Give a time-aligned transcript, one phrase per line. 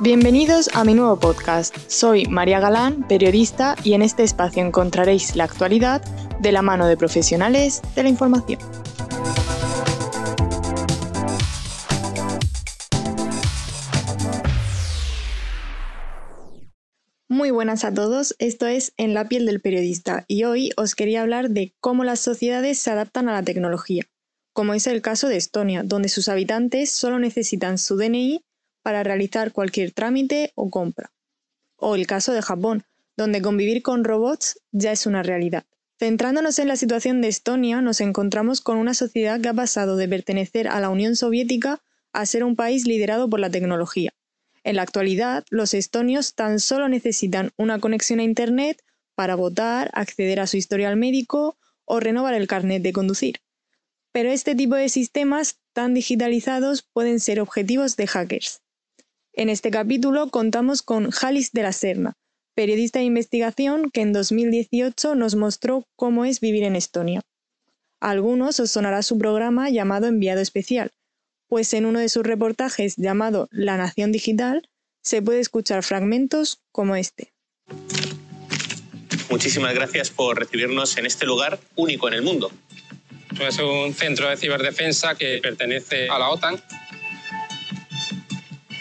[0.00, 1.76] Bienvenidos a mi nuevo podcast.
[1.88, 6.02] Soy María Galán, periodista, y en este espacio encontraréis la actualidad
[6.38, 8.60] de la mano de profesionales de la información.
[17.26, 21.22] Muy buenas a todos, esto es En la piel del periodista y hoy os quería
[21.22, 24.04] hablar de cómo las sociedades se adaptan a la tecnología,
[24.52, 28.44] como es el caso de Estonia, donde sus habitantes solo necesitan su DNI
[28.88, 31.12] para realizar cualquier trámite o compra.
[31.76, 32.84] O el caso de Japón,
[33.18, 35.66] donde convivir con robots ya es una realidad.
[35.98, 40.08] Centrándonos en la situación de Estonia, nos encontramos con una sociedad que ha pasado de
[40.08, 41.82] pertenecer a la Unión Soviética
[42.14, 44.14] a ser un país liderado por la tecnología.
[44.64, 48.82] En la actualidad, los estonios tan solo necesitan una conexión a Internet
[49.14, 53.42] para votar, acceder a su historial médico o renovar el carnet de conducir.
[54.12, 58.62] Pero este tipo de sistemas tan digitalizados pueden ser objetivos de hackers.
[59.38, 62.14] En este capítulo contamos con Jalis de la Serna,
[62.56, 67.20] periodista de investigación que en 2018 nos mostró cómo es vivir en Estonia.
[68.00, 70.90] A algunos os sonará su programa llamado Enviado Especial,
[71.46, 74.68] pues en uno de sus reportajes llamado La Nación Digital
[75.04, 77.32] se puede escuchar fragmentos como este.
[79.30, 82.50] Muchísimas gracias por recibirnos en este lugar único en el mundo.
[83.40, 86.60] Es un centro de ciberdefensa que pertenece a la OTAN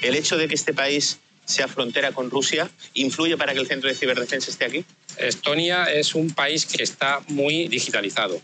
[0.02, 3.90] ¿El hecho de que este país sea frontera con Rusia influye para que el centro
[3.90, 4.86] de ciberdefensa esté aquí?
[5.18, 8.40] Estonia es un país que está muy digitalizado.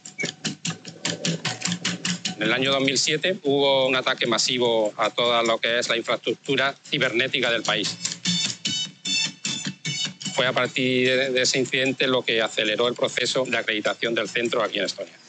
[2.38, 6.76] En el año 2007 hubo un ataque masivo a toda lo que es la infraestructura
[6.90, 7.96] cibernética del país.
[10.34, 14.64] Fue a partir de ese incidente lo que aceleró el proceso de acreditación del centro
[14.64, 15.23] aquí en Estonia.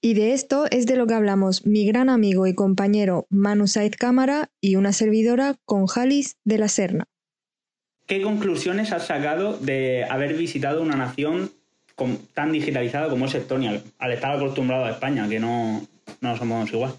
[0.00, 3.94] Y de esto es de lo que hablamos mi gran amigo y compañero Manu Said
[3.98, 7.04] Cámara y una servidora con Jalis de la Serna.
[8.06, 11.52] ¿Qué conclusiones has sacado de haber visitado una nación
[12.32, 15.86] tan digitalizada como es Estonia, al estar acostumbrado a España, que no,
[16.20, 16.94] no somos igual?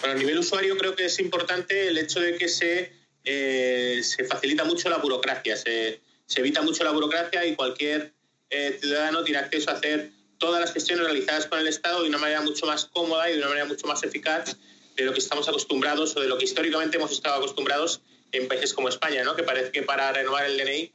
[0.00, 2.92] Bueno, a nivel usuario creo que es importante el hecho de que se,
[3.24, 6.00] eh, se facilita mucho la burocracia, se,
[6.36, 8.12] evita mucho la burocracia y cualquier
[8.48, 12.18] eh, ciudadano tiene acceso a hacer todas las gestiones realizadas con el Estado de una
[12.18, 14.56] manera mucho más cómoda y de una manera mucho más eficaz
[14.96, 18.00] de lo que estamos acostumbrados o de lo que históricamente hemos estado acostumbrados
[18.32, 19.36] en países como España, ¿no?
[19.36, 20.92] que parece que para renovar el DNI,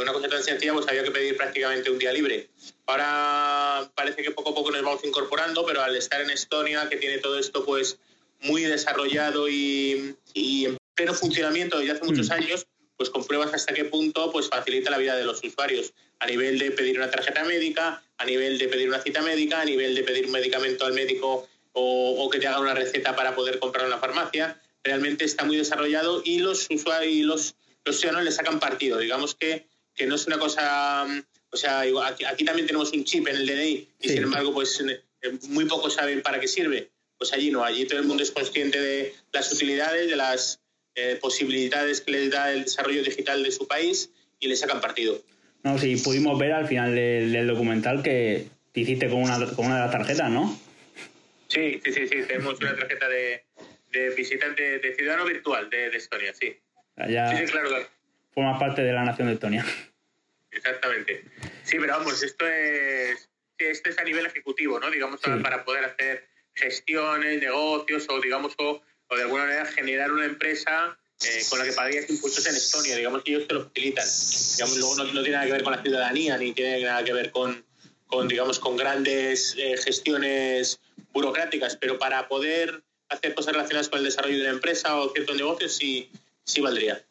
[0.00, 2.48] una cosa tan sencilla, pues había que pedir prácticamente un día libre.
[2.86, 6.96] Ahora parece que poco a poco nos vamos incorporando, pero al estar en Estonia, que
[6.96, 7.98] tiene todo esto pues
[8.40, 12.32] muy desarrollado y, en pleno funcionamiento desde hace muchos mm.
[12.32, 12.66] años,
[12.96, 16.70] pues compruebas hasta qué punto pues facilita la vida de los usuarios a nivel de
[16.70, 20.26] pedir una tarjeta médica, a nivel de pedir una cita médica, a nivel de pedir
[20.26, 23.98] un medicamento al médico o, que te haga una receta para poder comprar en la
[23.98, 24.60] farmacia.
[24.82, 28.98] Realmente está muy desarrollado y los usuarios y los, los ciudadanos le sacan partido.
[28.98, 31.06] Digamos que, que no es una cosa...
[31.50, 35.38] O sea, aquí, también tenemos un chip en el DNI y sin embargo, pues eh,
[35.48, 36.90] muy pocos saben para qué sirve.
[37.16, 40.60] Pues allí no, allí todo el mundo es consciente de las utilidades, de las
[40.96, 44.10] eh, posibilidades que les da el desarrollo digital de su país
[44.40, 45.22] y le sacan partido.
[45.64, 49.76] No, sí, pudimos ver al final del, documental que te hiciste con una, con una
[49.76, 50.60] de las tarjetas, ¿no?
[51.48, 52.22] Sí, sí, sí, sí.
[52.28, 53.44] Tenemos una tarjeta de,
[54.14, 56.50] visitante, de ciudadano virtual de, Estonia, sí.
[56.50, 57.88] sí, sí, claro, claro.
[58.34, 59.64] Formas parte de la nación de Estonia.
[60.50, 61.24] Exactamente.
[61.62, 64.90] Sí, pero vamos, esto es, esto es a nivel ejecutivo, ¿no?
[64.90, 68.82] Digamos, para poder hacer gestiones, negocios o, digamos, o
[69.16, 73.22] de alguna manera generar una empresa eh, con la que pagarías impuestos en Estonia, digamos
[73.22, 74.06] que ellos te lo facilitan.
[74.56, 77.30] Digamos, luego no, tiene nada que ver con la ciudadanía, ni tiene nada que ver
[77.30, 77.64] con,
[78.06, 80.80] con digamos, con grandes eh, gestiones
[81.12, 85.36] burocráticas, pero para poder hacer cosas relacionadas con el desarrollo de una empresa o ciertos
[85.36, 86.10] negocios sí,
[86.44, 87.04] sí valdría.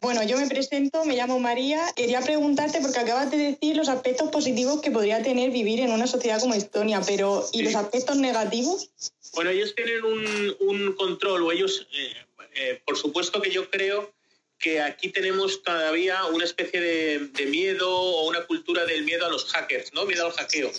[0.00, 1.80] Bueno, yo me presento, me llamo María.
[1.96, 6.06] Quería preguntarte, porque acabas de decir los aspectos positivos que podría tener vivir en una
[6.06, 8.90] sociedad como Estonia, pero ¿y los aspectos negativos?
[9.34, 12.14] Bueno, ellos tienen un, un control, o ellos, eh,
[12.56, 14.14] eh, por supuesto que yo creo
[14.58, 19.44] que aquí tenemos todavía una especie de, miedo o una cultura del miedo a los
[19.52, 20.06] hackers, ¿no?
[20.06, 20.72] Miedo al hackeo.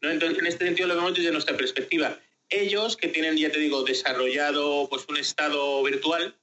[0.00, 0.10] ¿no?
[0.10, 2.18] Entonces, en este sentido lo vemos desde nuestra perspectiva.
[2.48, 6.36] Ellos que tienen, ya te digo, desarrollado pues un estado virtual,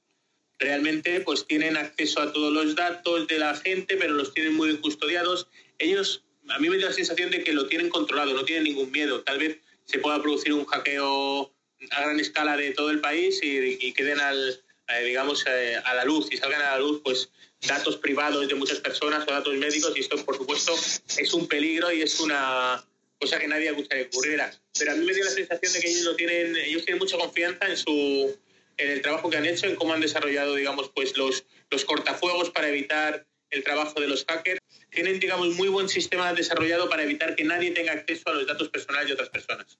[0.58, 4.76] realmente pues tienen acceso a todos los datos de la gente, pero los tienen muy
[4.76, 5.48] custodiados.
[5.78, 8.90] Ellos, a mí me da la sensación de que lo tienen controlado, no tienen ningún
[8.90, 9.22] miedo.
[9.22, 11.50] Tal vez se pueda producir un hackeo
[11.90, 16.04] a gran escala de todo el país y queden al, eh, digamos, eh, a la
[16.04, 17.30] luz y salgan a la luz, pues
[17.66, 20.74] datos privados de muchas personas o datos médicos y esto, por supuesto,
[21.16, 22.84] es un peligro y es una
[23.18, 24.52] cosa que nadie gustaría que ocurriera.
[24.76, 27.16] Pero a mí me dio la sensación de que ellos, lo tienen, ellos tienen mucha
[27.16, 28.36] confianza en su,
[28.76, 32.50] en el trabajo que han hecho, en cómo han desarrollado, digamos, pues los, los cortafuegos
[32.50, 34.60] para evitar el trabajo de los hackers.
[34.90, 38.68] Tienen, digamos, muy buen sistema desarrollado para evitar que nadie tenga acceso a los datos
[38.68, 39.78] personales de otras personas.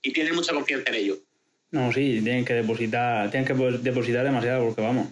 [0.00, 1.18] Y tienen mucha confianza en ello.
[1.72, 5.08] No, sí, tienen que depositar, tienen que depositar demasiado porque vamos.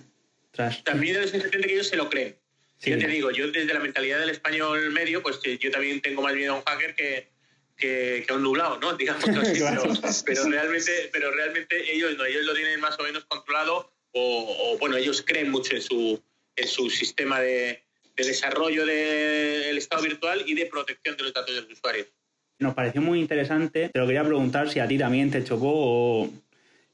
[0.84, 2.36] También es la sensación de que ellos se lo creen.
[2.76, 2.90] Sí.
[2.90, 6.34] Yo te digo, yo desde la mentalidad del español medio, pues yo también tengo más
[6.34, 7.28] miedo a un hacker que,
[7.76, 8.92] que, que a un nublado, ¿no?
[8.96, 9.24] Digamos
[10.26, 14.96] pero, realmente, pero realmente ellos no, ellos lo tienen más o menos controlado o, bueno,
[14.96, 16.22] ellos creen mucho en su,
[16.56, 17.84] en su sistema de,
[18.16, 22.08] de desarrollo del estado virtual y de protección de los datos de los usuarios.
[22.58, 26.30] Nos pareció muy interesante, te lo quería preguntar si a ti también te chocó o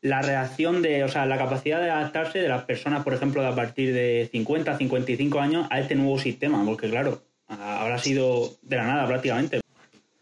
[0.06, 3.48] la reacción de, o sea, la capacidad de adaptarse de las personas, por ejemplo, de
[3.48, 8.76] a partir de 50, 55 años a este nuevo sistema, porque claro, habrá sido de
[8.76, 9.60] la nada prácticamente.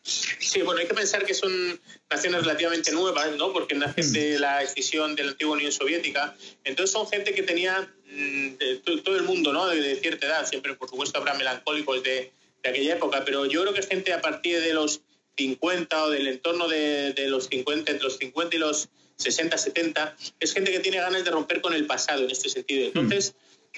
[0.02, 3.52] Sí, bueno, hay que pensar que son naciones relativamente nuevas, ¿no?
[3.52, 6.34] Porque nacen de la escisión de la antigua Unión Soviética.
[6.64, 9.66] Entonces son gente que tenía mm, todo el mundo, ¿no?
[9.66, 10.46] De, cierta edad.
[10.46, 12.32] Siempre, por supuesto, habrá melancólicos de,
[12.62, 15.00] de, aquella época, pero yo creo que es gente a partir de los
[15.36, 20.16] 50 o del entorno de, de los 50, entre los 50 y los 60, 70,
[20.40, 22.86] es gente que tiene ganas de romper con el pasado en este sentido.
[22.86, 23.34] Entonces,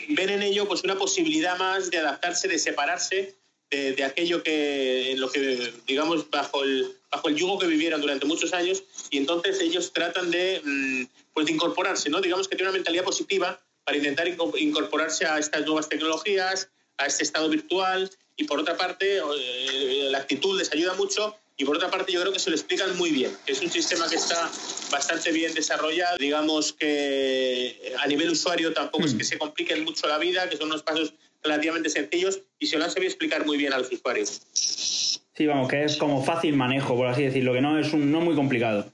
[0.09, 3.35] ven en ello pues una posibilidad más de adaptarse, de separarse
[3.71, 8.27] de, aquello que, en lo que, digamos, bajo el, bajo el yugo que vivieron durante
[8.27, 11.05] muchos años, y entonces ellos tratan de, mm,
[11.35, 12.21] pues, de incorporarse, ¿no?
[12.21, 16.69] Digamos que tiene una mentalidad positiva para intentar incorporarse a estas nuevas tecnologías,
[16.99, 21.65] a este estado virtual, y por otra parte, eh, la actitud les ayuda mucho y
[21.65, 24.09] por otra parte yo creo que se lo explican muy bien, que es un sistema
[24.09, 24.51] que está
[24.91, 30.19] bastante bien desarrollado, digamos que a nivel usuario tampoco es que se compliquen mucho la
[30.19, 33.73] vida, que son unos pasos relativamente sencillos y se lo han sabido explicar muy bien
[33.73, 34.43] a los usuarios.
[34.53, 38.21] Sí, vamos, que es como fácil manejo, por así decirlo, que no es un, no
[38.21, 38.93] muy complicado.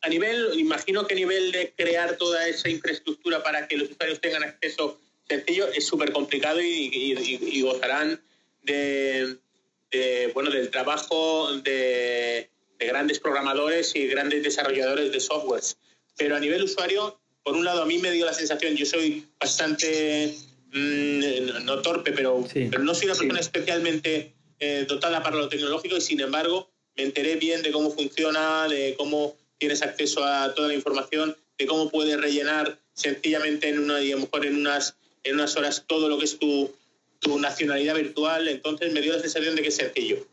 [0.00, 4.20] A nivel, imagino que a nivel de crear toda esa infraestructura para que los usuarios
[4.20, 8.20] tengan acceso sencillo es súper complicado y gozarán
[8.62, 9.36] de,
[10.34, 15.76] bueno, del trabajo de, grandes programadores y grandes desarrolladores de softwares.
[16.16, 19.26] Pero a nivel usuario, por un lado, a mí me dio la sensación, yo soy
[19.40, 20.34] bastante,
[20.72, 25.96] mm, no torpe, pero, pero, no soy una persona especialmente eh, dotada para lo tecnológico
[25.96, 30.68] y sin embargo me enteré bien de cómo funciona, de cómo tienes acceso a toda
[30.68, 34.96] la información, de cómo puedes rellenar sencillamente en una y a lo mejor en unas,
[35.22, 36.72] en unas horas todo lo que es tu,
[37.20, 40.26] tu nacionalidad virtual, entonces me dio la sensación de que es sencillo.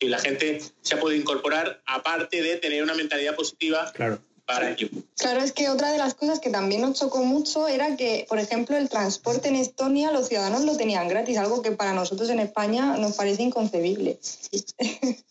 [0.00, 4.18] Y la gente se ha podido incorporar, aparte de tener una mentalidad positiva claro.
[4.44, 4.88] para ello.
[5.16, 8.40] Claro, es que otra de las cosas que también nos chocó mucho era que, por
[8.40, 12.40] ejemplo, el transporte en Estonia los ciudadanos lo tenían gratis, algo que para nosotros en
[12.40, 14.18] España nos parece inconcebible.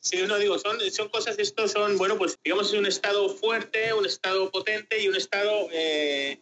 [0.04, 3.94] Sí, no digo, son, son cosas, esto son, bueno, pues digamos es un estado fuerte,
[3.94, 6.38] un estado potente y un estado, eh,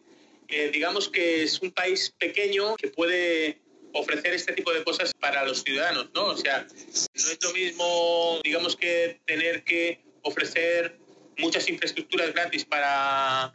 [0.48, 3.60] eh, digamos que es un país pequeño que puede
[3.92, 6.26] ofrecer este tipo de cosas para los ciudadanos, ¿no?
[6.26, 10.98] O sea, no es lo mismo, digamos, que tener que ofrecer
[11.38, 13.52] muchas infraestructuras gratis para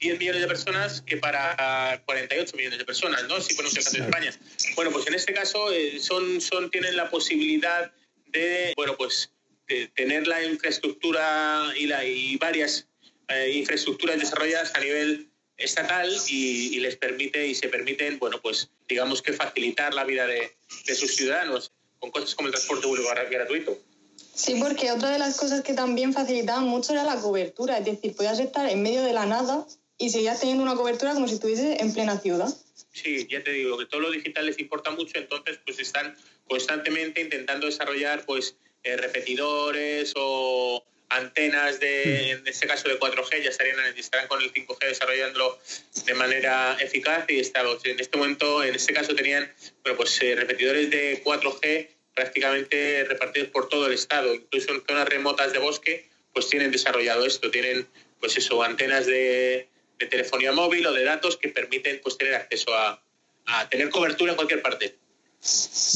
[0.00, 3.40] 10 millones de personas que para 48 millones de personas, ¿no?
[3.40, 4.34] Si ponemos el caso de España.
[4.74, 7.92] Bueno, pues en este caso eh, son, son, tienen la posibilidad
[8.26, 9.32] de, bueno, pues
[9.68, 12.88] de tener la infraestructura y, la, y varias
[13.28, 19.22] eh, infraestructuras desarrolladas a nivel estatal y, les permite y se permiten, bueno, pues digamos
[19.22, 20.56] que facilitar la vida de,
[20.94, 23.78] sus ciudadanos con cosas como el transporte público gratuito.
[24.34, 28.14] Sí, porque otra de las cosas que también facilitaban mucho era la cobertura, es decir,
[28.14, 29.66] podías estar en medio de la nada
[29.98, 32.48] y seguías teniendo una cobertura como si estuviese en plena ciudad.
[32.92, 36.14] Sí, ya te digo que todo lo digital les importa mucho, entonces pues están
[36.46, 43.50] constantemente intentando desarrollar pues eh, repetidores o antenas de, en este caso de 4G, ya
[43.50, 45.58] estarían, estarán con el 5G desarrollándolo
[46.04, 49.50] de manera eficaz y en este momento, en este caso tenían
[49.82, 55.08] bueno, pues, eh, repetidores de 4G prácticamente repartidos por todo el estado, incluso en zonas
[55.08, 57.86] remotas de bosque, pues tienen desarrollado esto, tienen
[58.20, 59.68] pues eso, antenas de,
[60.10, 63.02] telefonía móvil o de datos que permiten pues tener acceso a,
[63.46, 64.94] a tener cobertura en cualquier parte.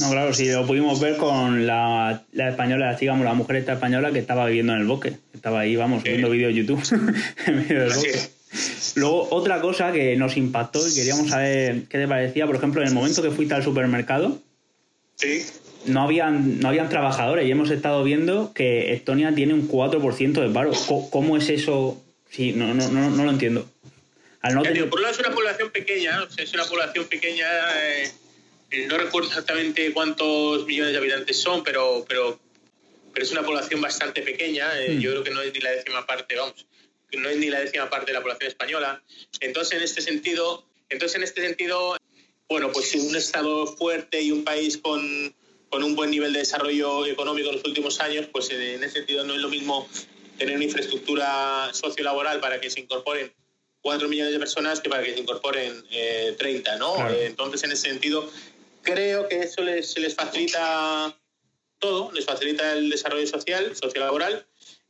[0.00, 4.12] No, claro, sí, lo pudimos ver con la, la española, digamos, la mujer esta española
[4.12, 5.14] que estaba viviendo en el bosque.
[5.34, 6.82] Estaba ahí, vamos, viendo vídeos de YouTube
[7.46, 8.20] en medio del bosque.
[8.96, 12.88] Luego, otra cosa que nos impactó y queríamos saber qué te parecía, por ejemplo, en
[12.88, 14.40] el momento que fuiste al supermercado,
[15.16, 15.44] sí.
[15.86, 20.50] no, habían, no habían trabajadores y hemos estado viendo que Estonia tiene un 4% de
[20.52, 20.72] paro.
[21.10, 22.02] ¿Cómo, es eso?
[22.30, 23.68] Sí, no, no, no, no lo entiendo.
[24.42, 27.46] Al no por un lado es una población pequeña, es una población pequeña...
[27.76, 28.10] Eh,
[28.88, 32.40] no recuerdo exactamente cuántos millones de habitantes son, pero, pero,
[33.12, 34.80] pero es una población bastante pequeña.
[34.80, 35.00] Eh, mm.
[35.00, 36.66] Yo creo que no es ni la décima parte, vamos,
[37.12, 39.02] no es ni la décima parte de la población española.
[39.40, 41.96] Entonces, en este sentido, entonces, en este sentido
[42.50, 45.32] bueno, pues un Estado fuerte y un país con,
[45.68, 49.24] con un buen nivel de desarrollo económico en los últimos años, pues en ese sentido
[49.24, 49.88] no es lo mismo
[50.36, 53.32] tener una infraestructura sociolaboral para que se incorporen
[53.82, 55.84] 4 millones de personas que para que se incorporen
[56.38, 57.08] 30, eh, ¿no?
[57.08, 58.28] entonces, en ese sentido,
[58.82, 61.16] creo que eso les, les facilita
[61.78, 64.46] todo, les facilita el desarrollo social, sociolaboral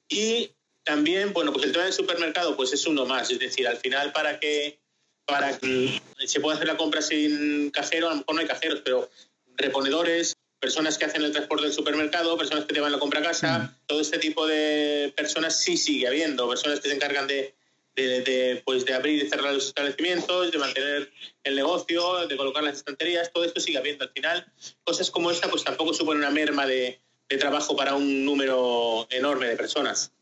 [0.08, 0.50] y
[0.82, 4.12] también, bueno, pues el tema del supermercado pues es uno más, es decir, al final
[4.12, 4.80] para que
[5.24, 8.80] para que se pueda hacer la compra sin cajero, a lo mejor no hay cajeros,
[8.84, 9.08] pero
[9.56, 13.58] reponedores, personas que hacen el transporte del supermercado, personas que llevan la compra a casa,
[13.58, 13.86] mm.
[13.86, 17.54] todo este tipo de personas sí sigue habiendo, personas que se encargan de,
[18.00, 21.10] de, pues de abrir y cerrar los establecimientos, de mantener
[21.44, 24.04] el negocio, de colocar las estanterías, todo esto sigue habiendo.
[24.04, 24.52] Al final,
[24.84, 29.48] cosas como esta pues tampoco suponen una merma de, de trabajo para un número enorme
[29.48, 30.12] de personas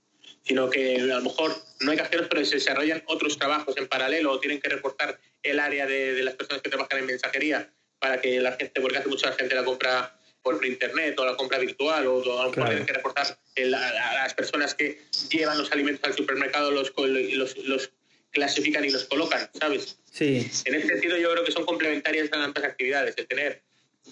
[0.49, 4.33] sino que a lo mejor no hay cajeros, pero se desarrollan otros trabajos en paralelo
[4.33, 8.41] o tienen que reportar el área de, las personas que trabajan en mensajería para que
[8.41, 12.41] la gente, porque hace mucha gente la compra por internet o la compra virtual o,
[12.41, 16.71] a lo mejor tienen que reportar a, las personas que llevan los alimentos al supermercado,
[16.71, 17.91] los, los, los
[18.31, 19.99] clasifican y los colocan, ¿sabes?
[20.11, 20.51] Sí.
[20.65, 23.63] En ese sentido yo creo que son complementarias a ambas actividades, el tener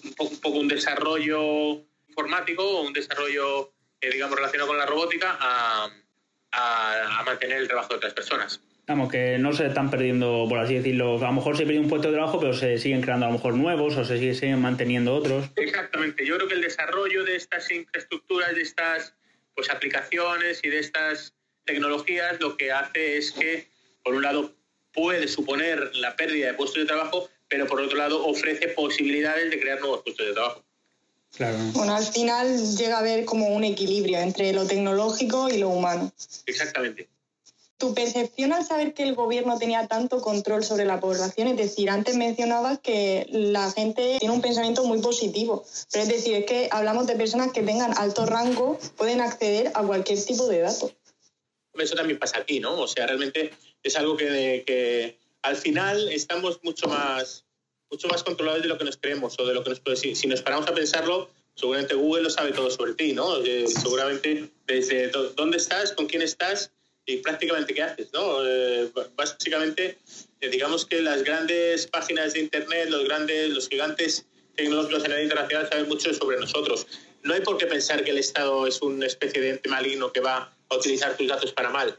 [0.03, 5.91] un poco un, desarrollo informático o un desarrollo, eh, digamos, relacionado con la robótica a
[6.51, 8.61] a, mantener el trabajo de otras personas.
[8.87, 11.89] Vamos, que no se están perdiendo, por así decirlo, a lo mejor se pierde un
[11.89, 15.13] puesto de trabajo, pero se siguen creando a lo mejor nuevos o se siguen manteniendo
[15.13, 15.49] otros.
[15.57, 19.13] Exactamente, yo creo que el desarrollo de estas infraestructuras, de estas
[19.55, 21.33] pues, aplicaciones y de estas
[21.65, 23.67] tecnologías lo que hace es que,
[24.05, 24.53] por un lado,
[24.93, 29.59] puede suponer la pérdida de puestos de trabajo, pero por otro lado ofrece posibilidades de
[29.59, 30.63] crear nuevos puestos de trabajo.
[31.73, 36.11] Bueno, al final llega a haber como un equilibrio entre lo tecnológico y lo humano.
[36.45, 37.09] Exactamente.
[37.77, 41.89] Tu percepción al saber que el gobierno tenía tanto control sobre la población, es decir,
[41.89, 46.69] antes mencionabas que la gente tiene un pensamiento muy positivo, pero es decir, es que
[46.71, 50.91] hablamos de personas que tengan alto rango, pueden acceder a cualquier tipo de dato.
[51.75, 52.79] Eso también pasa aquí, ¿no?
[52.79, 53.51] O sea, realmente
[53.83, 57.45] es algo que, que al final estamos mucho más
[57.89, 60.15] mucho más controlados de lo que nos creemos o de lo que nos puede decir.
[60.15, 63.37] Si nos paramos a pensarlo, seguramente Google lo sabe todo sobre ti, ¿no?
[63.43, 66.71] Eh, seguramente desde dónde estás, con quién estás
[67.07, 68.45] y prácticamente qué haces, ¿no?
[68.45, 69.97] Eh, básicamente,
[70.41, 75.23] eh, digamos que las grandes páginas de Internet, los grandes, los gigantes tecnológicos a nivel
[75.23, 76.85] internacional saben mucho sobre nosotros.
[77.23, 80.19] No hay por qué pensar que el Estado es una especie de ente maligno que
[80.19, 81.97] va a utilizar tus datos para mal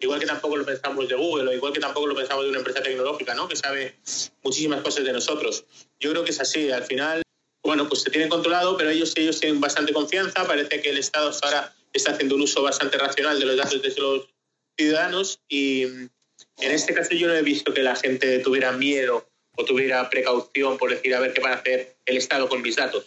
[0.00, 2.58] igual que tampoco lo pensamos de Google o igual que tampoco lo pensamos de una
[2.58, 3.46] empresa tecnológica, ¿no?
[3.48, 3.96] Que sabe
[4.42, 5.64] muchísimas cosas de nosotros.
[6.00, 6.70] Yo creo que es así.
[6.70, 7.22] Al final,
[7.62, 10.46] bueno, pues se tienen controlado, pero ellos, ellos tienen bastante confianza.
[10.46, 13.82] Parece que el Estado hasta ahora está haciendo un uso bastante racional de los datos
[13.82, 14.28] de los
[14.76, 16.10] ciudadanos y en
[16.58, 20.90] este caso yo no he visto que la gente tuviera miedo o tuviera precaución por
[20.90, 23.06] decir a ver qué va a hacer el Estado con mis datos.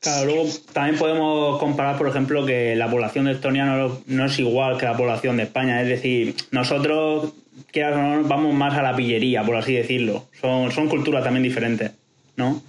[0.00, 3.64] Claro, luego también podemos comparar, por ejemplo, que la población de Estonia
[4.06, 5.82] no, es igual que la población de España.
[5.82, 7.32] Es decir, nosotros,
[7.74, 10.28] vamos más a la pillería, por así decirlo.
[10.40, 11.90] Son, son culturas también diferentes,
[12.36, 12.62] ¿no?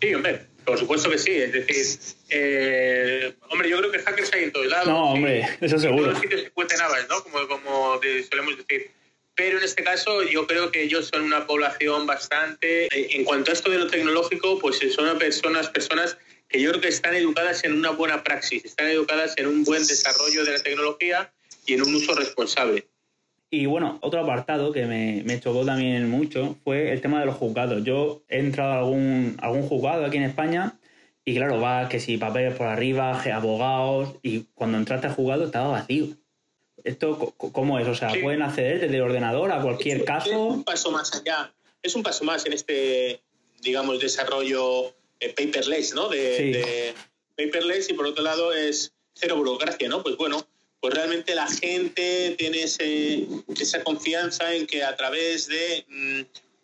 [0.00, 1.32] Sí, hombre, por supuesto que sí.
[1.32, 4.86] Es decir, eh, hombre, yo creo que hackers hay en todos lados.
[4.86, 6.04] No, hombre, eso seguro.
[6.06, 7.22] En todos los sitios se cuenten habas, ¿no?
[7.24, 8.92] Como, como solemos decir.
[9.34, 12.88] Pero en este caso yo creo que ellos son una población bastante...
[13.16, 16.16] En cuanto a esto de lo tecnológico, pues son personas, personas
[16.48, 19.84] que yo creo que están educadas en una buena praxis, están educadas en un buen
[19.86, 21.32] desarrollo de la tecnología
[21.66, 22.86] y en un uso responsable.
[23.50, 27.34] Y bueno, otro apartado que me, me, chocó también mucho fue el tema de los
[27.34, 27.82] juzgados.
[27.82, 30.78] Yo he entrado a algún, algún juzgado aquí en España
[31.24, 35.68] y claro, va que si papeles por arriba, abogados, y cuando entraste al juzgado estaba
[35.68, 36.06] vacío.
[36.82, 37.86] ¿Esto cómo es?
[37.86, 40.30] O sea, ¿pueden acceder desde el ordenador a cualquier caso?
[40.30, 41.52] Es un paso más allá,
[41.82, 43.20] es un paso más en este,
[43.60, 46.08] digamos, desarrollo eh, paperless, ¿no?
[46.08, 46.94] De,
[47.36, 50.02] paperless y por otro lado es cero burocracia, ¿no?
[50.02, 50.46] Pues bueno,
[50.80, 53.26] pues realmente la gente tiene ese,
[53.58, 56.20] esa confianza en que a través de mm,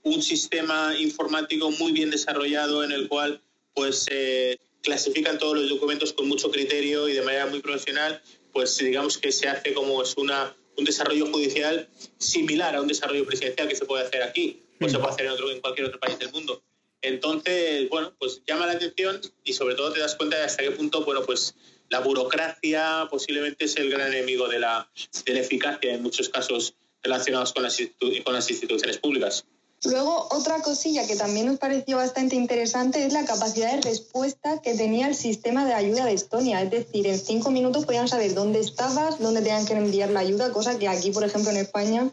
[0.09, 3.43] un sistema informático muy bien desarrollado en el cual
[3.75, 8.79] pues se clasifican todos los documentos con mucho criterio y de manera muy profesional, pues
[8.79, 13.69] digamos que se hace como es una, un desarrollo judicial similar a un desarrollo presidencial
[13.69, 16.19] que se puede hacer aquí o se puede hacer en, otro, en cualquier otro país
[16.19, 16.63] del mundo.
[17.03, 20.71] Entonces, bueno, pues llama la atención y sobre todo te das cuenta de hasta qué
[20.71, 21.55] punto, bueno, pues
[21.89, 24.91] la burocracia posiblemente es el gran enemigo de la,
[25.25, 27.79] de la eficacia en muchos casos relacionados con las,
[28.25, 29.45] con las instituciones públicas.
[29.85, 34.75] Luego, otra cosilla que también nos pareció bastante interesante es la capacidad de respuesta que
[34.75, 36.63] tenía el sistema de ayuda de Estonia.
[36.63, 40.53] Es decir, en cinco minutos podían saber dónde estabas, dónde tenían que enviar la ayuda,
[40.53, 42.11] cosa que aquí, por ejemplo, en España,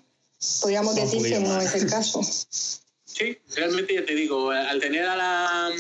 [0.62, 2.22] podríamos decir que no es el caso.
[2.22, 5.72] Sí, realmente ya te digo, al tener a la,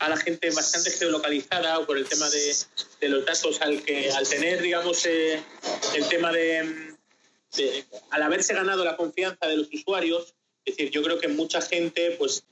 [0.00, 2.56] a la gente bastante geolocalizada por el tema de,
[3.00, 5.42] de los datos, al, que, al tener, digamos, eh,
[5.94, 6.94] el tema de,
[7.56, 11.60] de, al haberse ganado la confianza de los usuarios, es decir, yo creo que mucha
[11.60, 12.44] gente, pues,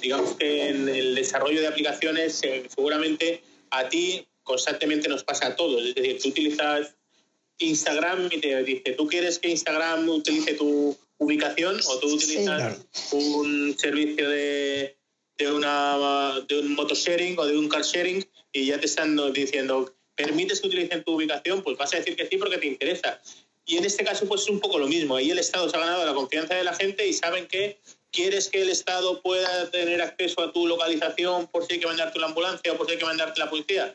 [0.00, 5.56] digamos que en el desarrollo de aplicaciones, eh, seguramente a ti constantemente nos pasa a
[5.56, 5.84] todos.
[5.84, 6.94] Es decir, tú utilizas
[7.58, 12.78] Instagram y te dice, ¿tú quieres que Instagram utilice tu ubicación o tú utilizas
[13.12, 14.97] un servicio de,
[15.38, 19.94] de, una, de un motosharing o de un car sharing y ya te están diciendo,
[20.14, 21.62] ¿permites que utilicen tu ubicación?
[21.62, 23.20] Pues vas a decir que sí porque te interesa.
[23.64, 25.14] Y en este caso, pues es un poco lo mismo.
[25.16, 27.78] Ahí el Estado se ha ganado la confianza de la gente y saben que
[28.10, 32.18] quieres que el Estado pueda tener acceso a tu localización por si hay que mandarte
[32.18, 33.94] la ambulancia o por si hay que mandarte la policía.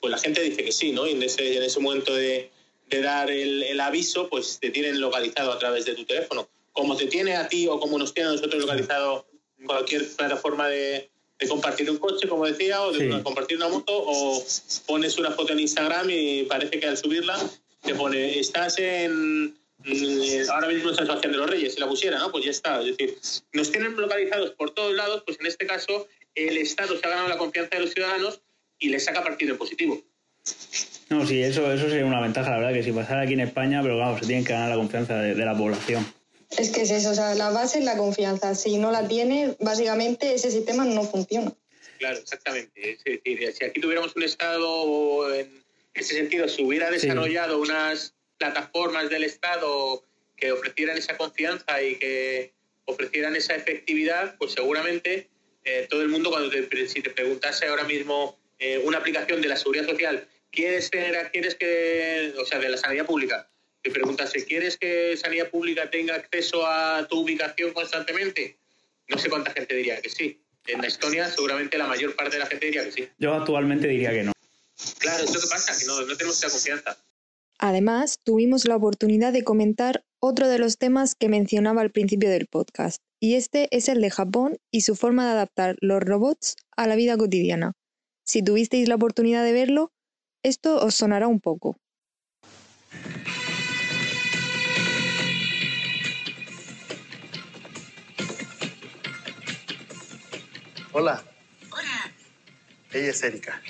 [0.00, 1.06] Pues la gente dice que sí, ¿no?
[1.06, 2.50] Y en ese, en ese momento de,
[2.88, 6.48] de dar el, el, aviso, pues te tienen localizado a través de tu teléfono.
[6.72, 9.24] Como te tiene a ti o como nos tiene a nosotros localizado
[9.66, 13.22] cualquier plataforma de, de compartir un coche, como decía, o de sí.
[13.22, 14.44] compartir una moto, o
[14.86, 17.38] pones una foto en Instagram y parece que al subirla
[17.82, 19.56] te pone, estás en,
[20.50, 22.30] ahora mismo en San Sebastián de los Reyes, si la pusiera, ¿no?
[22.30, 22.80] Pues ya está.
[22.80, 23.18] Es decir,
[23.52, 27.28] nos tienen localizados por todos lados, pues en este caso el Estado se ha ganado
[27.28, 28.40] la confianza de los ciudadanos
[28.78, 30.02] y les saca partido en positivo.
[31.10, 33.82] No, sí, eso, eso sería una ventaja, la verdad, que si pasara aquí en España,
[33.82, 36.06] pero claro, se tienen que ganar la confianza de, de la población.
[36.58, 38.54] Es que es eso, o sea, la base es la confianza.
[38.54, 41.52] Si no la tiene, básicamente ese sistema no funciona.
[41.98, 42.92] Claro, exactamente.
[42.92, 45.62] Es decir, si aquí tuviéramos un Estado en
[45.94, 47.70] ese sentido, si hubiera desarrollado sí.
[47.70, 50.04] unas plataformas del Estado
[50.36, 52.52] que ofrecieran esa confianza y que
[52.86, 55.28] ofrecieran esa efectividad, pues seguramente
[55.64, 59.48] eh, todo el mundo, cuando te, si te preguntase ahora mismo eh, una aplicación de
[59.48, 63.48] la seguridad social, ¿quieres tener, quieres que, o sea, de la sanidad pública,
[63.82, 68.56] te preguntase, ¿quieres que sanidad pública tenga acceso a tu ubicación constantemente?
[69.08, 70.40] No sé cuánta gente diría que sí.
[70.66, 73.08] En Estonia seguramente la mayor parte de la gente diría que sí.
[73.18, 74.32] Yo actualmente diría que no.
[74.98, 76.96] Claro, es lo que pasa, que no, no tenemos esa confianza.
[77.58, 82.46] Además, tuvimos la oportunidad de comentar otro de los temas que mencionaba al principio del
[82.46, 86.86] podcast, y este es el de Japón y su forma de adaptar los robots a
[86.86, 87.72] la vida cotidiana.
[88.24, 89.92] Si tuvisteis la oportunidad de verlo,
[90.42, 91.76] esto os sonará un poco.
[100.94, 101.24] Hola.
[101.70, 102.12] Hola.
[102.92, 103.62] Ella es Erika.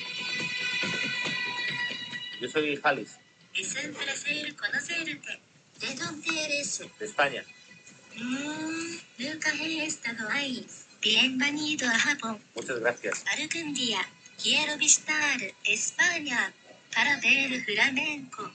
[2.41, 3.17] Yo soy Jalis.
[3.55, 5.41] Es un placer conocerte.
[5.81, 6.83] ¿De dónde eres?
[6.99, 7.45] De España.
[8.17, 10.67] Mm, nunca he estado ahí.
[11.01, 12.41] Bienvenido a Japón.
[12.57, 13.25] Muchas gracias.
[13.39, 14.01] Algún día
[14.43, 16.53] quiero visitar España
[16.93, 18.51] para ver flamenco.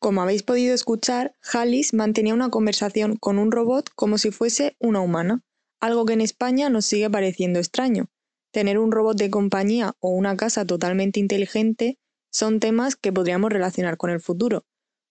[0.00, 5.00] Como habéis podido escuchar, Jalis mantenía una conversación con un robot como si fuese una
[5.00, 5.42] humana,
[5.80, 8.06] algo que en España nos sigue pareciendo extraño.
[8.50, 11.98] Tener un robot de compañía o una casa totalmente inteligente
[12.30, 14.64] son temas que podríamos relacionar con el futuro,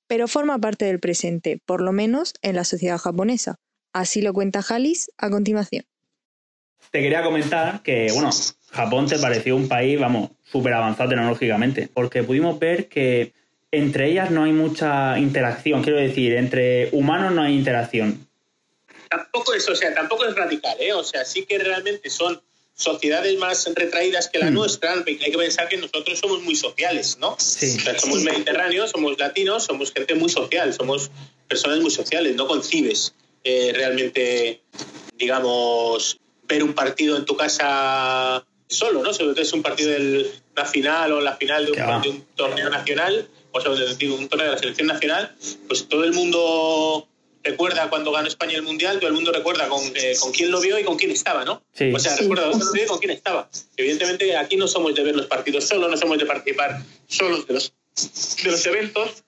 [0.07, 3.55] pero forma parte del presente, por lo menos en la sociedad japonesa.
[3.93, 5.85] Así lo cuenta Jalis a continuación.
[6.91, 8.29] Te quería comentar que, bueno,
[8.71, 13.33] Japón te pareció un país, vamos, súper avanzado tecnológicamente, porque pudimos ver que
[13.71, 18.24] entre ellas no hay mucha interacción, quiero decir, entre humanos no hay interacción.
[19.15, 20.93] Tampoco es, o sea, tampoco es radical, ¿eh?
[20.93, 22.41] O sea, sí que realmente son
[22.75, 24.53] sociedades más retraídas que la mm.
[24.53, 27.37] nuestra, hay que pensar que nosotros somos muy sociales, ¿no?
[27.39, 27.77] Sí.
[27.77, 31.09] O sea, somos mediterráneos, somos latinos, somos gente muy social, somos
[31.47, 34.61] personas muy sociales, no concibes eh, realmente,
[35.17, 39.13] digamos, ver un partido en tu casa solo, ¿no?
[39.13, 42.25] Sobre todo es un partido de la final o la final de un, de un
[42.35, 45.33] torneo nacional, o sea, de un torneo de la selección nacional,
[45.67, 47.07] pues todo el mundo
[47.45, 50.59] recuerda cuando ganó España el Mundial, todo el mundo recuerda con, eh, con quién lo
[50.59, 51.61] vio y con quién estaba, ¿no?
[51.73, 51.93] Sí.
[51.93, 53.49] O sea, recuerda dónde lo vio y con quién estaba.
[53.77, 57.53] Evidentemente aquí no somos de ver los partidos solos, no somos de participar solos de
[57.53, 57.73] los,
[58.43, 59.23] de los eventos,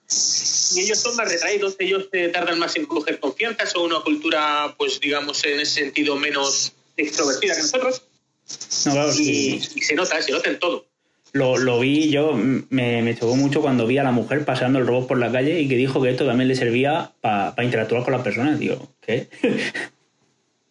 [0.76, 4.74] y ellos son más retraídos, ellos eh, tardan más en coger confianza, son una cultura,
[4.78, 8.02] pues digamos, en ese sentido menos extrovertida que nosotros.
[8.86, 9.70] No, claro, y, sí.
[9.76, 10.88] y se nota, se nota en todo.
[11.34, 14.88] Lo, lo, vi yo, me, me, chocó mucho cuando vi a la mujer paseando el
[14.88, 18.04] robot por la calle y que dijo que esto también le servía para pa interactuar
[18.04, 18.60] con las personas.
[18.60, 19.28] Digo, ¿qué?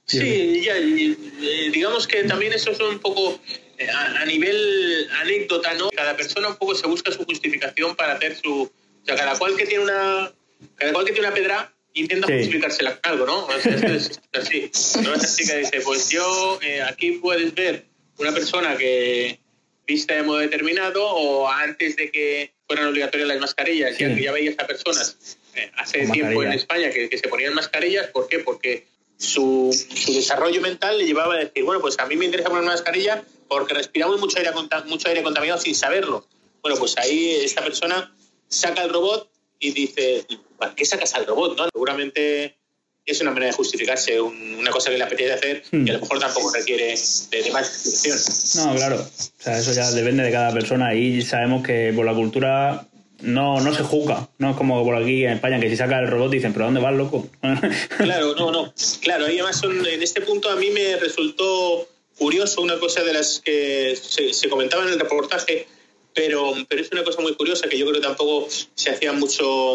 [0.09, 3.41] Sí, ya, eh, digamos que también eso es un poco
[3.77, 5.91] eh, a, a, nivel anécdota, ¿no?
[5.91, 8.63] Cada persona un poco se busca su justificación para hacer su...
[8.63, 10.33] O sea, cada cual que tiene una,
[10.77, 13.47] cada cual que tiene una pedra intenta justificársela con algo, ¿no?
[13.47, 14.71] O sea, esto es así.
[15.03, 15.15] ¿no?
[15.15, 17.87] Esa chica dice, pues yo, eh, aquí puedes ver
[18.19, 19.41] una persona que
[19.87, 24.57] vista de modo determinado o antes de que fueran obligatorias las mascarillas, ya, ya veías
[24.59, 28.41] a personas eh, hace tiempo en España que, que, se ponían mascarillas, ¿por qué?
[28.41, 32.49] Porque su, su, desarrollo mental le llevaba a decir, bueno, pues a mí me interesa
[32.49, 34.51] poner una mascarilla porque respiramos mucho aire,
[34.87, 36.27] mucho aire contaminado sin saberlo.
[36.63, 38.13] Bueno, pues ahí esta persona
[38.49, 40.27] saca el robot y dice,
[40.59, 41.57] ¿para qué sacas al robot?
[41.57, 41.69] ¿no?
[41.73, 42.57] Seguramente
[43.07, 46.19] es una manera de justificarse una cosa que le apetece hacer y a lo mejor
[46.19, 48.67] tampoco requiere de, más explicación.
[48.67, 48.97] No, claro.
[48.97, 52.89] O sea, eso ya depende de cada persona y sabemos que por la cultura
[53.21, 54.29] no, no se juzga.
[54.39, 56.81] No es como por aquí en España que si saca el robot dicen, ¿pero dónde
[56.81, 57.29] vas, loco?
[57.99, 58.75] claro, no, no.
[59.01, 61.89] Claro, y además en este punto a mí me resultó
[62.19, 65.69] curioso una cosa de las que se, se comentaba en el reportaje,
[66.13, 69.75] pero, pero es una cosa muy curiosa que yo creo que tampoco se hacía mucho,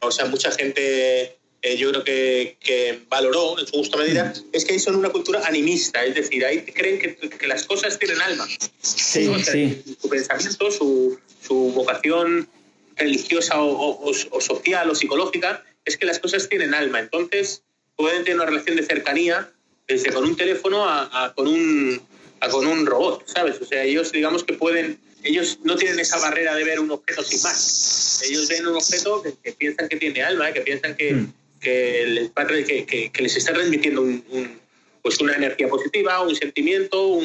[0.00, 4.48] o sea, mucha gente eh, yo creo que, que, valoró en su justa medida, mm.
[4.52, 8.20] es que son una cultura animista, es decir, ahí creen que, que las cosas tienen
[8.22, 8.46] alma.
[8.80, 9.82] Sí, sí.
[10.00, 12.48] Su pensamiento, su, su vocación
[12.96, 17.00] religiosa o, o, social o psicológica es que las cosas tienen alma.
[17.00, 17.62] Entonces
[17.94, 19.50] pueden tener una relación de cercanía
[19.86, 22.00] desde con un teléfono a, a con, un,
[22.40, 23.60] a con un robot, ¿sabes?
[23.60, 27.22] O sea, ellos digamos que pueden ellos no tienen esa barrera de ver un objeto
[27.22, 28.22] sin más.
[28.26, 32.30] Ellos ven un objeto que, piensan que tiene alma, que piensan que, mm que les,
[32.66, 34.60] que, que, les está transmitiendo un,
[35.02, 37.20] pues una energía positiva, un sentimiento,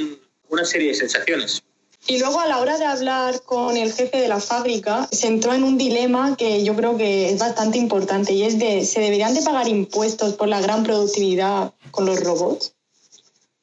[0.49, 1.63] una serie de sensaciones.
[2.07, 5.53] Y luego a la hora de hablar con el jefe de la fábrica, se entró
[5.53, 9.33] en un dilema que yo creo que es bastante importante y es de, ¿se deberían
[9.33, 12.75] de pagar impuestos por la gran productividad con los robots?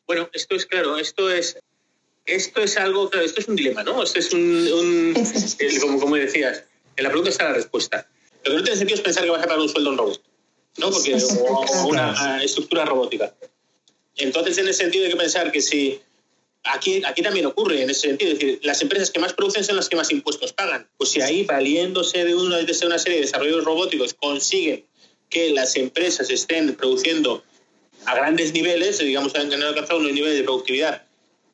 [0.09, 1.57] Bueno, esto es claro, esto es,
[2.27, 4.03] esto es algo, claro, esto es un dilema, ¿no?
[4.03, 5.15] Esto es un, un
[5.81, 6.65] como, como decías,
[6.97, 8.09] en la pregunta está la respuesta.
[8.45, 9.99] Lo que no tiene sentido es pensar que vas a pagar un sueldo a un
[9.99, 10.32] robot.
[10.79, 10.91] ¿No?
[10.91, 13.35] Porque, o, una estructura robótica.
[14.17, 16.01] Entonces, en ese sentido, hay que pensar que si
[16.65, 19.77] aquí, aquí también ocurre, en ese sentido, es decir, las empresas que más producen son
[19.77, 20.89] las que más impuestos pagan.
[20.97, 24.85] Pues si ahí, valiéndose de una, de una serie de desarrollos robóticos, consiguen
[25.29, 27.43] que las empresas estén produciendo
[28.05, 31.03] a grandes niveles, digamos, han alcanzado unos niveles de productividad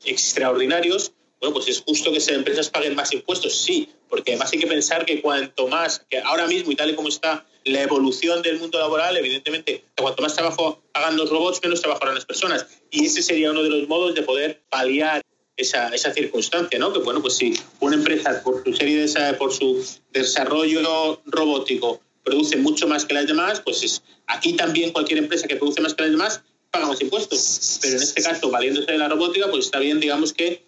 [0.04, 4.58] extraordinarios, bueno, pues es justo que esas empresas paguen más impuestos, sí, porque además hay
[4.58, 8.42] que pensar que cuanto más, que ahora mismo y tal y como está la evolución
[8.42, 12.66] del mundo laboral, evidentemente, cuanto más trabajo hagan los robots, menos trabajo harán las personas.
[12.90, 15.22] Y ese sería uno de los modos de poder paliar
[15.56, 16.92] esa, esa circunstancia, ¿no?
[16.92, 22.56] Que bueno, pues si una empresa por su serie de por su desarrollo robótico produce
[22.56, 26.02] mucho más que las demás, pues es, aquí también cualquier empresa que produce más que
[26.02, 27.78] las demás paga más impuestos.
[27.82, 30.62] Pero en este caso, valiéndose de la robótica, pues está bien, digamos que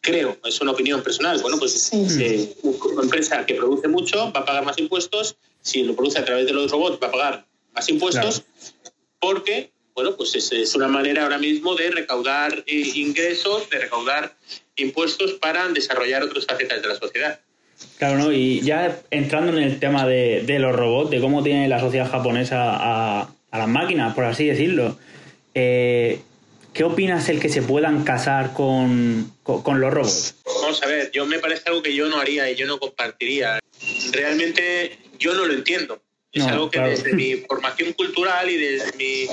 [0.00, 4.44] creo, es una opinión personal, bueno, pues eh, una empresa que produce mucho va a
[4.44, 7.88] pagar más impuestos si lo produce a través de los robots, va a pagar más
[7.88, 8.42] impuestos,
[9.18, 14.36] porque, bueno, pues es, una manera ahora mismo de recaudar eh, ingresos, de recaudar
[14.76, 17.40] impuestos para desarrollar otras facetas de la sociedad.
[17.98, 18.32] Claro, ¿no?
[18.32, 22.70] Y ya entrando en el tema de, los robots, de cómo tiene la sociedad japonesa
[22.74, 24.98] a, las máquinas, por así decirlo,
[25.54, 26.20] eh,
[26.72, 30.36] ¿qué opinas el que se puedan casar con, con, los robots?
[30.62, 33.58] Vamos a ver, yo me parece algo que yo no haría y yo no compartiría.
[34.12, 36.02] Realmente yo no lo entiendo.
[36.32, 39.26] Es algo que desde mi formación cultural y desde mi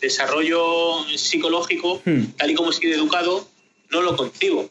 [0.00, 2.24] desarrollo psicológico, hmm.
[2.36, 3.48] tal y como he sido educado,
[3.90, 4.70] no lo concibo.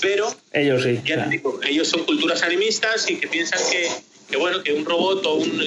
[0.00, 1.00] Pero ellos sí.
[1.68, 5.60] ellos son culturas animistas y que piensan que, bueno, que un robot o un,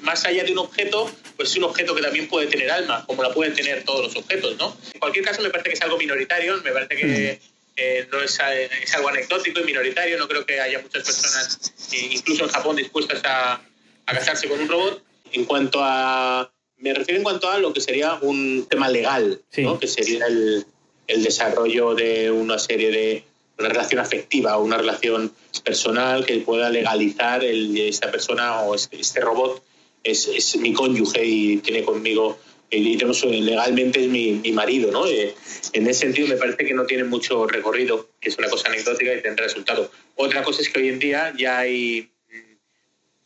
[0.00, 3.22] más allá de un objeto, pues es un objeto que también puede tener alma, como
[3.22, 4.74] la pueden tener todos los objetos, ¿no?
[4.94, 7.53] En cualquier caso, me parece que es algo minoritario, me parece que hmm.
[7.76, 8.38] Eh, no es,
[8.82, 12.76] es, algo anecdótico y minoritario, no creo que haya muchas personas, eh, incluso en Japón,
[12.76, 15.02] dispuestas a, a casarse con un robot.
[15.32, 19.78] En cuanto a, me refiero en cuanto a lo que sería un tema legal, ¿no?
[19.78, 20.64] que sería el,
[21.08, 23.24] el, desarrollo de una serie de
[23.58, 25.32] una relación afectiva o una relación
[25.64, 29.62] personal que pueda legalizar el, esta persona o este, este robot
[30.04, 32.38] es, es mi cónyuge y tiene conmigo
[32.76, 35.06] y tenemos, legalmente es mi, mi marido, ¿no?
[35.06, 35.34] Eh,
[35.72, 39.14] en ese sentido me parece que no tiene mucho recorrido, que es una cosa anecdótica
[39.14, 39.90] y tendrá resultado.
[40.16, 42.56] Otra cosa es que hoy en día ya hay mm,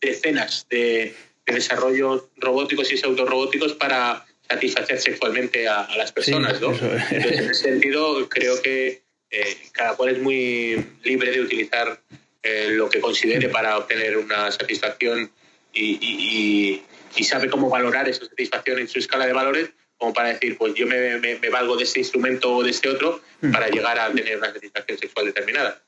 [0.00, 1.14] decenas de,
[1.46, 6.74] desarrollos robóticos y pseudorobóticos para satisfacer sexualmente a, las personas, ¿no?
[7.10, 12.00] en ese sentido creo que eh, cada cual es muy libre de utilizar
[12.42, 15.30] eh, lo que considere para obtener una satisfacción
[15.72, 16.82] y y
[17.24, 20.86] sabe cómo valorar esa satisfacción en su escala de valores como para decir, pues yo
[20.86, 23.50] me, me, valgo de este instrumento o de este otro hmm.
[23.50, 25.82] para llegar a tener una satisfacción sexual determinada.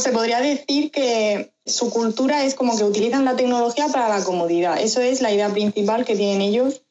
[0.00, 4.80] se podría decir que su cultura es como que utilizan la tecnología para la comodidad.
[4.80, 6.82] Eso es la idea principal que tienen ellos.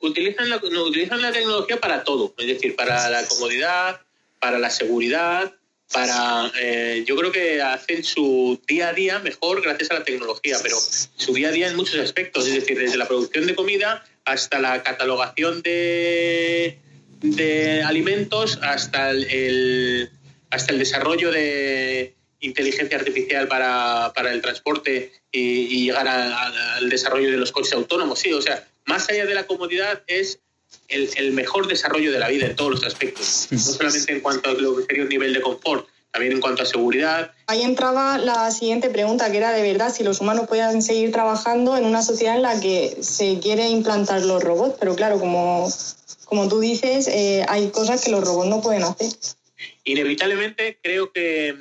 [0.00, 4.00] Utilizan la, utilizan la tecnología para todo, es decir, para la comodidad,
[4.40, 5.52] para la seguridad,
[5.92, 10.58] para eh, yo creo que hacen su día a día mejor gracias a la tecnología,
[10.62, 14.04] pero su día a día en muchos aspectos, es decir, desde la producción de comida
[14.24, 16.78] hasta la catalogación de,
[17.20, 20.10] de alimentos, hasta el,
[20.50, 27.36] hasta el desarrollo de inteligencia artificial para, para el transporte y, llegar al desarrollo de
[27.38, 28.18] los coches autónomos.
[28.18, 30.40] Sí, o sea, más allá de la comodidad es
[30.88, 34.50] el, el, mejor desarrollo de la vida en todos los aspectos, no solamente en cuanto
[34.50, 37.32] a lo que sería un nivel de confort, también en cuanto a seguridad.
[37.46, 41.76] Ahí entraba la siguiente pregunta, que era de verdad si los humanos puedan seguir trabajando
[41.76, 45.70] en una sociedad en la que se quiere implantar los robots, pero claro, como,
[46.24, 49.12] como tú dices, eh, hay cosas que los robots no pueden hacer.
[49.84, 51.54] Inevitablemente creo que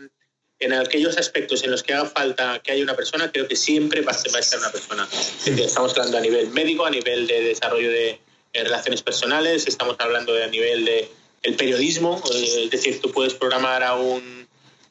[0.60, 4.02] en aquellos aspectos en los que haga falta que haya una persona, creo que siempre
[4.02, 5.08] va a estar una persona.
[5.46, 8.20] Estamos hablando a nivel médico, a nivel de desarrollo de
[8.64, 11.10] relaciones personales, estamos hablando de a nivel de
[11.44, 14.48] el periodismo, eh, es decir, tú puedes programar a un,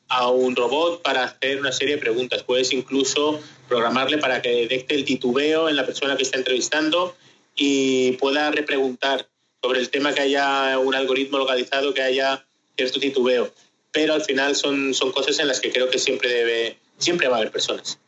[0.08, 4.94] a un robot para hacer una serie de preguntas, puedes incluso programarle para que detecte
[4.94, 7.16] el titubeo en la persona que está entrevistando
[7.56, 9.28] y pueda repreguntar
[9.62, 12.44] sobre el tema que haya un algoritmo localizado, que haya
[12.76, 13.52] cierto titubeo.
[13.90, 17.36] Pero al final son, son cosas en las que creo que siempre debe, siempre va
[17.36, 17.98] a haber personas.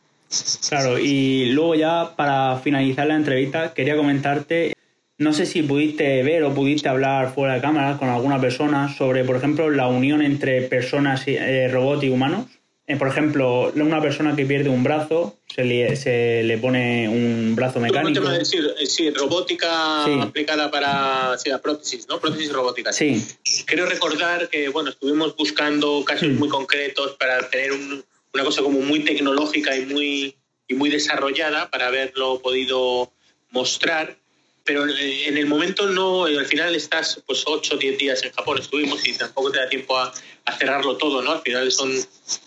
[0.69, 4.73] Claro, y luego ya para finalizar la entrevista quería comentarte
[5.19, 9.25] no sé si pudiste ver o pudiste hablar fuera de cámara con alguna persona sobre,
[9.25, 12.47] por ejemplo, la unión entre personas, eh, robots y humanos.
[12.87, 17.53] Eh, por ejemplo, una persona que pierde un brazo, se le, se le pone un
[17.53, 18.27] brazo mecánico.
[18.29, 22.19] Decir, eh, sí, robótica aplicada para sí, prótesis, ¿no?
[22.19, 22.93] Prótesis robótica.
[22.93, 23.23] Sí.
[23.65, 27.73] Quiero recordar que, bueno, estuvimos buscando casos muy concretos para tener
[28.33, 30.35] una cosa como muy tecnológica y muy,
[30.67, 33.11] y muy desarrollada para haberlo podido
[33.51, 34.18] mostrar
[34.69, 38.31] pero eh, en el momento no, al final estás pues 8 o 10 días en
[38.31, 40.13] Japón, estuvimos y tampoco te da tiempo a,
[40.59, 41.31] cerrarlo todo, ¿no?
[41.31, 41.91] Al final son,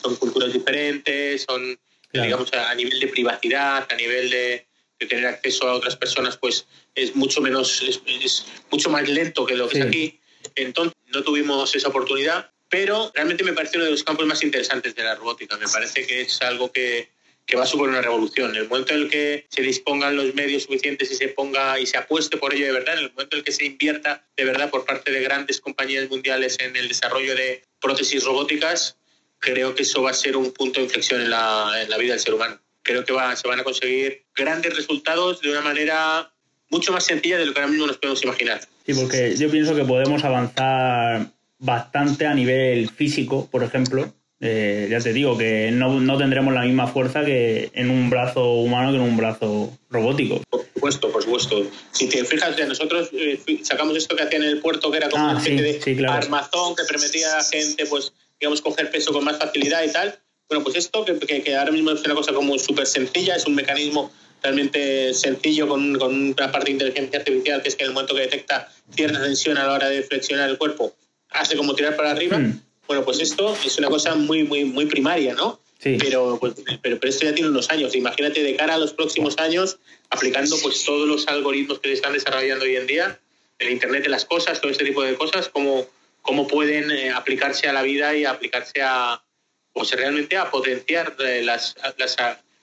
[0.01, 1.77] son culturas diferentes, son,
[2.13, 4.67] digamos, a, nivel de privacidad, a nivel de,
[5.09, 9.69] tener acceso a otras personas, pues es mucho menos, es, mucho más lento que lo
[9.69, 10.21] que es aquí.
[10.55, 14.95] Entonces no tuvimos esa oportunidad, pero realmente me parece uno de los campos más interesantes
[14.95, 15.57] de la robótica.
[15.57, 17.09] Me parece que es algo que,
[17.46, 18.50] que va a suponer una revolución.
[18.50, 21.87] En el momento en el que se dispongan los medios suficientes y se ponga y
[21.87, 24.44] se apueste por ello de verdad, en el momento en el que se invierta de
[24.44, 28.96] verdad por parte de grandes compañías mundiales en el desarrollo de prótesis robóticas,
[29.38, 32.12] creo que eso va a ser un punto de inflexión en la, en la vida
[32.12, 32.59] del ser humano.
[32.83, 36.33] Creo que va, se van a conseguir grandes resultados de una manera
[36.70, 38.61] mucho más sencilla de lo que ahora mismo nos podemos imaginar.
[38.87, 41.26] Sí, porque yo pienso que podemos avanzar
[41.59, 44.12] bastante a nivel físico, por ejemplo,
[44.44, 48.55] eh, ya te digo que no, no, tendremos la misma fuerza que en un brazo
[48.55, 50.42] humano que en un brazo robótico.
[50.50, 51.70] Por supuesto, por supuesto.
[51.92, 55.09] Si te fijas, ya nosotros eh, sacamos esto que hacían en el puerto, que era
[55.09, 59.12] como ah, una especie de armazón que permitía a la gente, pues, digamos, coger peso
[59.12, 60.18] con más facilidad y tal.
[60.48, 63.55] Bueno, pues esto, que, que, ahora mismo es una cosa como súper sencilla, es un
[63.55, 64.11] mecanismo
[64.42, 68.16] realmente sencillo con, con, una parte de inteligencia artificial, que es que en el momento
[68.16, 70.92] que detecta cierta tensión a la hora de flexionar el cuerpo,
[71.31, 72.38] hace como tirar para arriba.
[72.38, 72.61] Hmm.
[72.92, 75.59] Bueno, pues esto es una cosa muy, muy, muy primaria, ¿no?
[75.78, 75.96] Sí.
[75.98, 76.52] Pero, pues,
[76.83, 77.96] pero, pero, esto ya tiene unos años.
[77.96, 79.78] Imagínate de cara a los próximos años,
[80.11, 83.18] aplicando pues todos los algoritmos que se están desarrollando hoy en día,
[83.61, 85.87] el Internet de las cosas, todo este tipo de cosas, cómo,
[86.20, 89.24] cómo pueden eh, aplicarse a la vida y aplicarse a,
[89.72, 92.14] pues realmente a potenciar eh, las, las,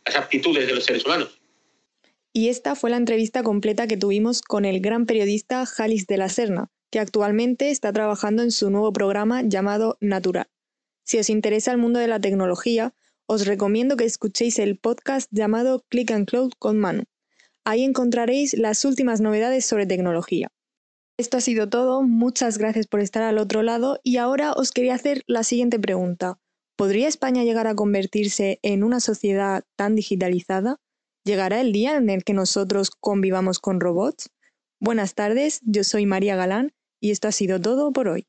[0.05, 1.39] las aptitudes de los seres humanos.
[2.33, 6.29] Y esta fue la entrevista completa que tuvimos con el gran periodista Jalis de la
[6.29, 10.47] Serna, que actualmente está trabajando en su nuevo programa llamado Natural.
[11.05, 12.93] Si os interesa el mundo de la tecnología,
[13.27, 17.03] os recomiendo que escuchéis el podcast llamado Click and Cloud con Manu.
[17.63, 20.49] Ahí encontraréis las últimas novedades sobre tecnología.
[21.17, 24.95] Esto ha sido todo, muchas gracias por estar al otro lado y ahora os quería
[24.95, 26.39] hacer la siguiente pregunta.
[26.75, 30.77] ¿Podría España llegar a convertirse en una sociedad tan digitalizada?
[31.25, 34.29] ¿Llegará el día en el que nosotros convivamos con robots?
[34.79, 38.27] Buenas tardes, yo soy María Galán y esto ha sido todo por hoy.